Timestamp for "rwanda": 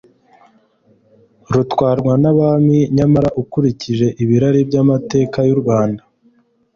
5.61-6.03